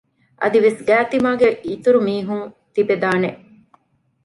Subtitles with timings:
[0.41, 3.29] އަދިވެސް ގާތްތިމާގެ އިތުރު މީހުން ތިބެދާނެ